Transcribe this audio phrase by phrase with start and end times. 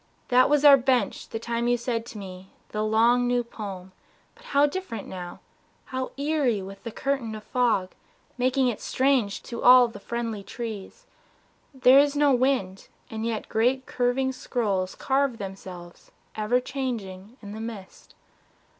[0.29, 3.91] That was our bench the time you said to me The long new poem
[4.33, 5.41] but how different now,
[5.85, 7.91] How eerie with the curtain of the fog
[8.35, 11.05] Making it strange to all the friendly trees!
[11.71, 17.61] There is no wind, and yet great curving scrolls Carve themselves, ever changing, in the
[17.61, 18.15] mist.